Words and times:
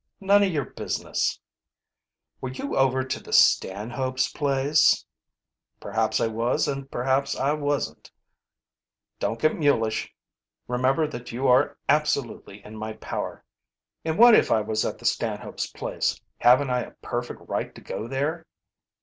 "None 0.19 0.41
of 0.41 0.49
your 0.51 0.65
business." 0.65 1.39
"Were 2.41 2.49
you 2.49 2.75
over 2.75 3.03
to 3.03 3.19
the 3.21 3.31
Stanhopes' 3.31 4.29
place?" 4.33 5.05
"Perhaps 5.79 6.19
I 6.19 6.25
was 6.25 6.67
and 6.67 6.89
perhaps 6.89 7.35
I 7.39 7.53
wasn't." 7.53 8.09
"Don't 9.19 9.39
get 9.39 9.55
mulish. 9.55 10.11
Remember 10.67 11.05
that 11.05 11.31
you 11.31 11.47
are 11.47 11.77
absolutely 11.87 12.65
in 12.65 12.77
my 12.77 12.93
power." 12.93 13.45
"And 14.03 14.17
what 14.17 14.33
if 14.33 14.49
I 14.51 14.61
was 14.61 14.83
at 14.85 14.97
the 14.97 15.05
Stanhopes' 15.05 15.67
place? 15.71 16.19
Haven't 16.39 16.71
I 16.71 16.79
a 16.79 16.91
perfect 17.03 17.41
right 17.47 17.75
to 17.75 17.81
go 17.81 18.07
there?" 18.07 18.47